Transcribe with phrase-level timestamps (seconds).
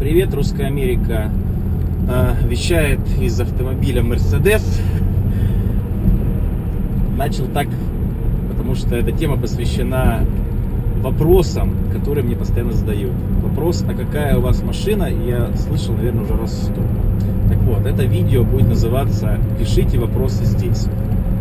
[0.00, 1.30] привет, Русская Америка
[2.08, 4.62] э, вещает из автомобиля Mercedes.
[7.18, 7.68] Начал так,
[8.48, 10.24] потому что эта тема посвящена
[11.02, 13.12] вопросам, которые мне постоянно задают.
[13.42, 16.80] Вопрос, а какая у вас машина, я слышал, наверное, уже раз сто.
[17.50, 20.86] Так вот, это видео будет называться «Пишите вопросы здесь».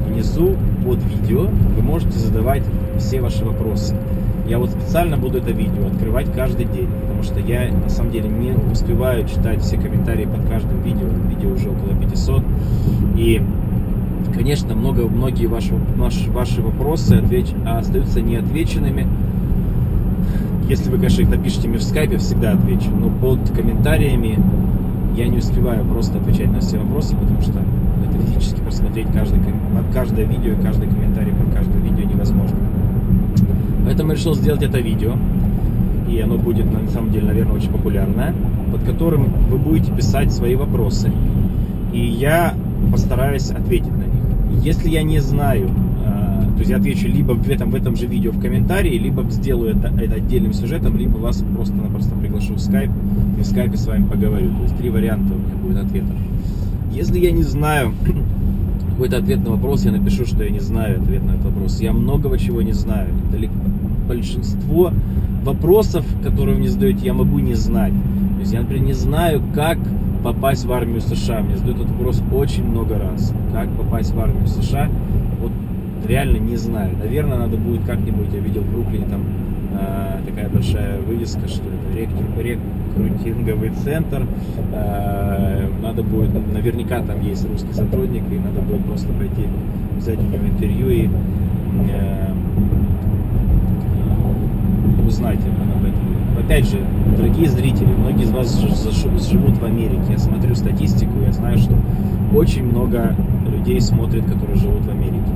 [0.06, 1.48] Внизу под видео
[1.78, 2.64] вы можете задавать
[2.98, 3.96] все ваши вопросы.
[4.50, 8.30] Я вот специально буду это видео открывать каждый день, потому что я на самом деле
[8.30, 11.06] не успеваю читать все комментарии под каждым видео.
[11.30, 12.44] Видео уже около 500.
[13.16, 13.44] И,
[14.34, 19.06] конечно, много, многие ваши, ваши, ваши вопросы отвеч, остаются неотвеченными.
[20.68, 22.90] Если вы, конечно, их напишите мне в скайпе, всегда отвечу.
[22.90, 24.40] Но под комментариями
[25.16, 29.42] я не успеваю просто отвечать на все вопросы, потому что это физически просмотреть каждый,
[29.94, 32.58] каждое видео, каждый комментарий под каждое видео невозможно.
[34.00, 35.12] Поэтому я решил сделать это видео.
[36.10, 38.34] И оно будет, на самом деле, наверное, очень популярное,
[38.72, 41.12] под которым вы будете писать свои вопросы.
[41.92, 42.54] И я
[42.94, 44.64] постараюсь ответить на них.
[44.64, 45.70] Если я не знаю,
[46.06, 49.30] а, то есть я отвечу либо в этом, в этом же видео в комментарии, либо
[49.30, 52.92] сделаю это, это отдельным сюжетом, либо вас просто-напросто приглашу в скайп
[53.38, 54.48] и в скайпе с вами поговорю.
[54.56, 56.14] То есть три варианта у меня будет ответа.
[56.94, 57.92] Если я не знаю
[58.92, 61.82] какой-то ответ на вопрос, я напишу, что я не знаю ответ на этот вопрос.
[61.82, 63.10] Я многого чего не знаю.
[63.30, 63.56] Далеко
[64.10, 64.92] большинство
[65.44, 67.94] вопросов, которые мне задаете, я могу не знать.
[68.36, 69.78] То есть я, например, не знаю, как
[70.24, 71.42] попасть в армию США.
[71.42, 73.34] Мне задают этот вопрос очень много раз.
[73.54, 74.90] Как попасть в армию США?
[75.40, 75.52] Вот
[76.08, 76.92] реально не знаю.
[76.98, 79.22] Наверное, надо будет как-нибудь, я видел в Бруклине там
[79.80, 81.64] э, такая большая вывеска, что
[81.96, 84.26] это рекрутинговый центр.
[84.74, 89.48] Э, надо будет, наверняка там есть русский сотрудник, и надо будет просто пойти
[89.98, 91.10] взять у него интервью и
[91.92, 92.30] э,
[95.08, 96.49] узнать об этом.
[96.60, 96.80] Опять же,
[97.16, 100.02] дорогие зрители, многие из вас живут в Америке.
[100.10, 101.74] Я смотрю статистику, я знаю, что
[102.36, 103.16] очень много
[103.50, 105.32] людей смотрят, которые живут в Америке.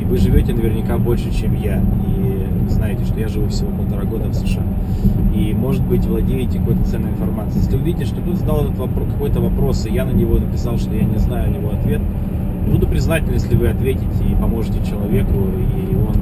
[0.00, 1.82] И вы живете наверняка больше, чем я.
[2.06, 4.62] И знаете, что я живу всего полтора года в США.
[5.34, 7.64] И, может быть, владеете какой-то ценной информацией.
[7.64, 10.94] Если увидите, что кто-то задал этот вопрос, какой-то вопрос, и я на него написал, что
[10.94, 12.00] я не знаю него ответ,
[12.70, 16.14] буду признателен, если вы ответите и поможете человеку, и он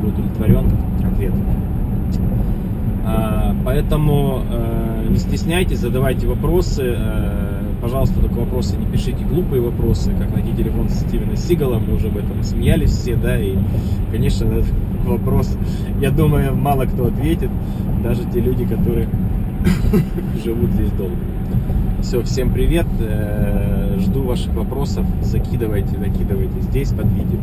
[0.00, 0.70] будет удовлетворен
[1.04, 1.57] ответом.
[3.78, 6.96] Поэтому э, не стесняйтесь, задавайте вопросы.
[6.98, 12.08] Э, пожалуйста, только вопросы не пишите глупые вопросы, как найти телефон Стивена Сигала, мы уже
[12.08, 13.54] об этом смеялись все, да, и,
[14.10, 14.66] конечно, этот
[15.04, 15.56] вопрос,
[16.00, 17.50] я думаю, мало кто ответит,
[18.02, 19.08] даже те люди, которые
[20.44, 21.14] живут здесь долго.
[22.02, 27.38] Все, всем привет, э, жду ваших вопросов, закидывайте, закидывайте здесь под видео.